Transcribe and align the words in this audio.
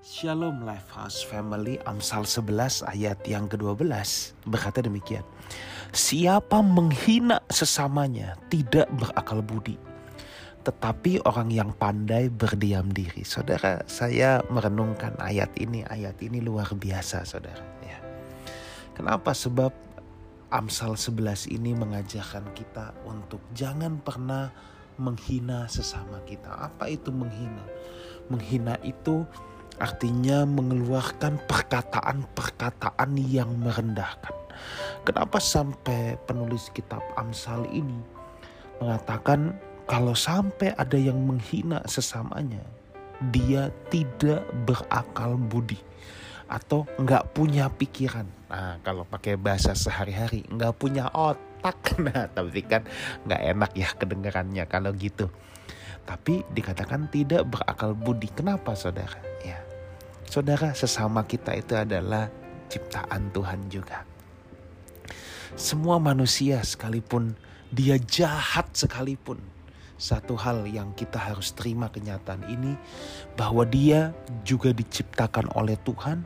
Shalom 0.00 0.64
Lifehouse 0.64 1.28
Family 1.28 1.76
Amsal 1.84 2.24
11 2.24 2.88
ayat 2.88 3.20
yang 3.28 3.52
ke-12 3.52 3.84
berkata 4.48 4.80
demikian. 4.80 5.20
Siapa 5.92 6.64
menghina 6.64 7.44
sesamanya 7.52 8.32
tidak 8.48 8.88
berakal 8.96 9.44
budi. 9.44 9.76
Tetapi 10.64 11.20
orang 11.28 11.52
yang 11.52 11.76
pandai 11.76 12.32
berdiam 12.32 12.88
diri. 12.88 13.28
Saudara, 13.28 13.84
saya 13.84 14.40
merenungkan 14.48 15.20
ayat 15.20 15.52
ini. 15.60 15.84
Ayat 15.84 16.16
ini 16.24 16.40
luar 16.40 16.72
biasa 16.72 17.28
saudara. 17.28 17.60
Ya. 17.84 18.00
Kenapa? 18.96 19.36
Sebab 19.36 19.76
Amsal 20.48 20.96
11 20.96 21.52
ini 21.52 21.76
mengajarkan 21.76 22.56
kita 22.56 22.96
untuk 23.04 23.44
jangan 23.52 24.00
pernah 24.00 24.48
menghina 24.96 25.68
sesama 25.68 26.24
kita. 26.24 26.48
Apa 26.56 26.88
itu 26.88 27.12
menghina? 27.12 27.68
Menghina 28.32 28.80
itu 28.80 29.28
Artinya 29.80 30.44
mengeluarkan 30.44 31.40
perkataan-perkataan 31.48 33.10
yang 33.16 33.48
merendahkan. 33.56 34.36
Kenapa 35.08 35.40
sampai 35.40 36.20
penulis 36.28 36.68
kitab 36.76 37.00
Amsal 37.16 37.64
ini 37.72 37.96
mengatakan 38.76 39.56
kalau 39.88 40.12
sampai 40.12 40.76
ada 40.76 41.00
yang 41.00 41.16
menghina 41.16 41.80
sesamanya, 41.88 42.62
dia 43.32 43.72
tidak 43.88 44.44
berakal 44.68 45.34
budi 45.34 45.80
atau 46.50 46.82
nggak 46.98 47.30
punya 47.32 47.70
pikiran. 47.70 48.26
Nah, 48.50 48.82
kalau 48.82 49.06
pakai 49.06 49.38
bahasa 49.38 49.72
sehari-hari 49.72 50.44
nggak 50.50 50.74
punya 50.76 51.08
otak. 51.10 51.40
Nah, 52.00 52.24
tapi 52.32 52.64
kan 52.64 52.88
nggak 53.28 53.42
enak 53.52 53.72
ya 53.76 53.92
kedengarannya 53.92 54.64
kalau 54.64 54.96
gitu. 54.96 55.28
Tapi 56.08 56.40
dikatakan 56.48 57.12
tidak 57.12 57.44
berakal 57.52 57.92
budi. 57.92 58.32
Kenapa, 58.32 58.72
saudara? 58.72 59.20
Ya, 59.44 59.60
Saudara, 60.30 60.70
sesama 60.78 61.26
kita 61.26 61.58
itu 61.58 61.74
adalah 61.74 62.30
ciptaan 62.70 63.34
Tuhan 63.34 63.66
juga. 63.66 64.06
Semua 65.58 65.98
manusia 65.98 66.62
sekalipun 66.62 67.34
dia 67.74 67.98
jahat 67.98 68.70
sekalipun. 68.70 69.42
Satu 69.98 70.38
hal 70.38 70.70
yang 70.70 70.94
kita 70.94 71.18
harus 71.18 71.50
terima 71.50 71.90
kenyataan 71.90 72.46
ini 72.46 72.78
bahwa 73.34 73.66
dia 73.66 74.14
juga 74.46 74.70
diciptakan 74.70 75.50
oleh 75.58 75.74
Tuhan. 75.82 76.22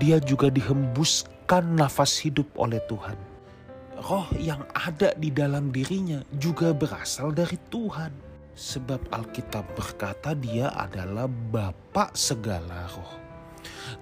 Dia 0.00 0.16
juga 0.16 0.48
dihembuskan 0.48 1.76
nafas 1.76 2.16
hidup 2.24 2.48
oleh 2.56 2.80
Tuhan. 2.88 3.20
Roh 4.00 4.32
yang 4.40 4.64
ada 4.72 5.12
di 5.12 5.28
dalam 5.28 5.68
dirinya 5.68 6.24
juga 6.40 6.72
berasal 6.72 7.36
dari 7.36 7.60
Tuhan. 7.68 8.29
Sebab 8.60 9.08
Alkitab 9.08 9.72
berkata 9.72 10.36
dia 10.36 10.68
adalah 10.76 11.24
Bapak 11.24 12.12
segala 12.12 12.84
roh. 12.92 13.16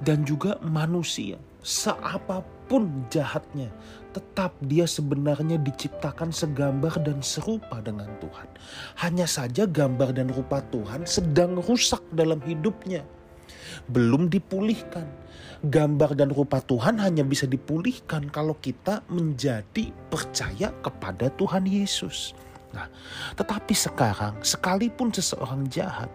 Dan 0.02 0.26
juga 0.26 0.58
manusia, 0.66 1.38
seapapun 1.62 3.06
jahatnya, 3.06 3.70
tetap 4.10 4.58
dia 4.66 4.82
sebenarnya 4.82 5.62
diciptakan 5.62 6.34
segambar 6.34 6.98
dan 7.06 7.22
serupa 7.22 7.78
dengan 7.78 8.10
Tuhan. 8.18 8.50
Hanya 8.98 9.30
saja 9.30 9.62
gambar 9.62 10.10
dan 10.10 10.26
rupa 10.34 10.58
Tuhan 10.74 11.06
sedang 11.06 11.62
rusak 11.62 12.02
dalam 12.10 12.42
hidupnya. 12.42 13.06
Belum 13.86 14.26
dipulihkan. 14.26 15.06
Gambar 15.62 16.18
dan 16.18 16.34
rupa 16.34 16.58
Tuhan 16.58 16.98
hanya 16.98 17.22
bisa 17.22 17.46
dipulihkan 17.46 18.26
kalau 18.34 18.58
kita 18.58 19.06
menjadi 19.06 19.94
percaya 20.10 20.74
kepada 20.82 21.30
Tuhan 21.38 21.62
Yesus. 21.62 22.34
Nah, 22.78 22.86
tetapi 23.34 23.74
sekarang 23.74 24.38
sekalipun 24.46 25.10
seseorang 25.10 25.66
jahat, 25.66 26.06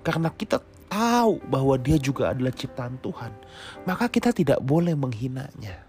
karena 0.00 0.32
kita 0.32 0.64
tahu 0.88 1.36
bahwa 1.52 1.76
dia 1.76 2.00
juga 2.00 2.32
adalah 2.32 2.56
ciptaan 2.56 2.96
Tuhan, 3.04 3.36
maka 3.84 4.08
kita 4.08 4.32
tidak 4.32 4.64
boleh 4.64 4.96
menghinanya. 4.96 5.84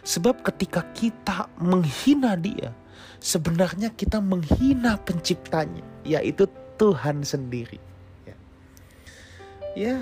Sebab 0.00 0.40
ketika 0.40 0.80
kita 0.96 1.52
menghina 1.60 2.38
dia, 2.40 2.72
sebenarnya 3.20 3.92
kita 3.92 4.16
menghina 4.16 4.96
penciptanya, 5.04 5.84
yaitu 6.08 6.48
Tuhan 6.80 7.20
sendiri. 7.20 7.76
Ya, 8.24 8.36
ya 9.76 9.96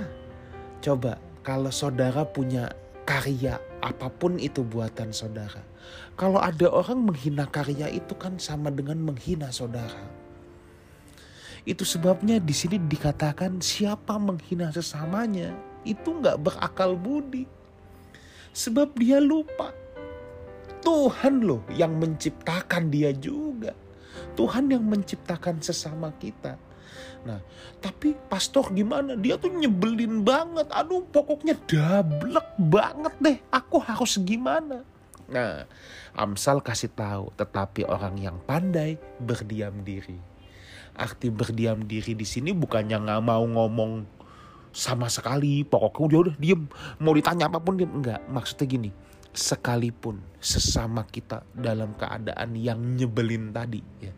coba 0.85 1.19
kalau 1.43 1.75
saudara 1.75 2.23
punya 2.23 2.71
karya 3.09 3.59
apa 3.83 4.07
pun 4.13 4.39
itu 4.39 4.63
buatan 4.63 5.11
saudara. 5.11 5.74
Kalau 6.15 6.39
ada 6.39 6.71
orang 6.71 7.11
menghina 7.11 7.49
karya 7.51 7.91
itu 7.91 8.15
kan 8.15 8.39
sama 8.39 8.71
dengan 8.71 8.99
menghina 9.03 9.51
saudara. 9.51 10.07
Itu 11.65 11.83
sebabnya 11.83 12.39
di 12.39 12.53
sini 12.53 12.77
dikatakan 12.77 13.59
siapa 13.59 14.21
menghina 14.21 14.69
sesamanya 14.71 15.57
itu 15.83 16.13
nggak 16.21 16.39
berakal 16.39 16.95
budi. 16.95 17.49
Sebab 18.55 18.95
dia 18.95 19.19
lupa 19.19 19.75
Tuhan 20.85 21.43
loh 21.43 21.65
yang 21.73 21.97
menciptakan 21.97 22.93
dia 22.93 23.11
juga. 23.17 23.73
Tuhan 24.37 24.69
yang 24.71 24.85
menciptakan 24.85 25.59
sesama 25.65 26.13
kita. 26.21 26.61
Nah, 27.25 27.41
tapi 27.81 28.13
pastor 28.29 28.69
gimana? 28.77 29.17
Dia 29.17 29.41
tuh 29.41 29.49
nyebelin 29.49 30.21
banget. 30.21 30.69
Aduh, 30.69 31.09
pokoknya 31.09 31.57
dablek 31.65 32.49
banget 32.61 33.15
deh. 33.19 33.39
Aku 33.49 33.81
harus 33.81 34.21
gimana? 34.21 34.85
Nah, 35.31 35.65
Amsal 36.13 36.61
kasih 36.61 36.93
tahu, 36.93 37.33
tetapi 37.35 37.89
orang 37.89 38.17
yang 38.21 38.37
pandai 38.45 39.01
berdiam 39.19 39.85
diri. 39.85 40.21
Arti 40.95 41.33
berdiam 41.33 41.83
diri 41.83 42.15
di 42.15 42.23
sini 42.23 42.55
bukannya 42.55 43.03
nggak 43.03 43.23
mau 43.25 43.43
ngomong 43.43 44.07
sama 44.71 45.11
sekali. 45.11 45.67
Pokoknya 45.67 46.05
udah 46.07 46.19
udah 46.29 46.37
diem. 46.39 46.63
Mau 47.03 47.15
ditanya 47.17 47.51
apa 47.51 47.59
pun 47.59 47.75
diem. 47.81 47.91
Enggak, 47.91 48.23
maksudnya 48.31 48.67
gini. 48.69 48.91
Sekalipun 49.35 50.23
sesama 50.39 51.03
kita 51.03 51.43
dalam 51.51 51.99
keadaan 51.99 52.55
yang 52.55 52.79
nyebelin 52.79 53.51
tadi 53.51 53.83
ya 53.99 54.15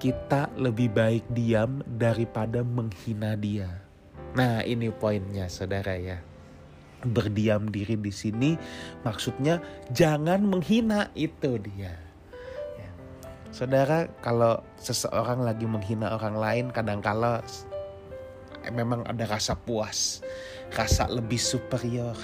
kita 0.00 0.48
lebih 0.56 0.88
baik 0.96 1.28
diam 1.28 1.84
daripada 1.84 2.64
menghina 2.64 3.36
dia. 3.36 3.84
Nah, 4.32 4.64
ini 4.64 4.88
poinnya, 4.88 5.44
saudara 5.52 5.92
ya. 6.00 6.24
Berdiam 7.00 7.72
diri 7.72 7.96
di 7.96 8.12
sini 8.12 8.60
maksudnya 9.02 9.62
jangan 9.92 10.44
menghina 10.44 11.08
itu 11.16 11.56
dia. 11.60 11.96
Ya. 12.76 12.90
Saudara, 13.50 14.06
kalau 14.20 14.60
seseorang 14.76 15.40
lagi 15.40 15.64
menghina 15.64 16.12
orang 16.12 16.36
lain, 16.36 16.66
kadang-kala 16.68 17.40
memang 18.68 19.00
ada 19.08 19.24
rasa 19.24 19.56
puas, 19.56 20.20
rasa 20.76 21.08
lebih 21.08 21.40
superior, 21.40 22.16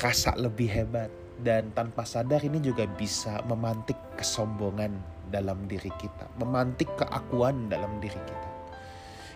rasa 0.00 0.32
lebih 0.40 0.72
hebat, 0.72 1.12
dan 1.44 1.68
tanpa 1.76 2.08
sadar 2.08 2.40
ini 2.40 2.62
juga 2.64 2.88
bisa 2.96 3.44
memantik 3.44 3.98
kesombongan 4.16 4.96
dalam 5.28 5.68
diri 5.68 5.90
kita, 6.00 6.30
memantik 6.40 6.88
keakuan 6.96 7.68
dalam 7.68 8.00
diri 8.00 8.16
kita. 8.16 8.48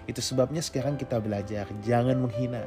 Itu 0.09 0.25
sebabnya 0.25 0.65
sekarang 0.65 0.97
kita 0.97 1.21
belajar 1.21 1.69
jangan 1.85 2.17
menghina 2.25 2.65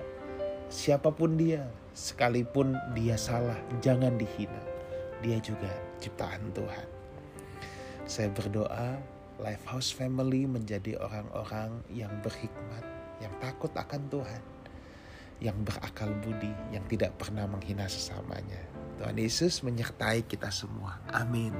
siapa 0.71 1.11
pun 1.11 1.35
dia, 1.35 1.67
sekalipun 1.91 2.79
dia 2.95 3.19
salah, 3.19 3.59
jangan 3.83 4.15
dihina. 4.15 4.63
Dia 5.19 5.37
juga 5.43 5.69
ciptaan 5.99 6.49
Tuhan. 6.55 6.87
Saya 8.07 8.31
berdoa 8.33 8.97
Lifehouse 9.37 9.93
Family 9.93 10.47
menjadi 10.47 10.97
orang-orang 10.97 11.83
yang 11.91 12.09
berhikmat, 12.23 12.81
yang 13.19 13.33
takut 13.43 13.69
akan 13.75 14.07
Tuhan, 14.09 14.41
yang 15.43 15.57
berakal 15.61 16.09
budi, 16.23 16.49
yang 16.73 16.87
tidak 16.89 17.13
pernah 17.19 17.45
menghina 17.45 17.85
sesamanya. 17.85 18.63
Tuhan 18.97 19.17
Yesus 19.19 19.61
menyertai 19.61 20.25
kita 20.25 20.49
semua. 20.49 20.97
Amin. 21.13 21.53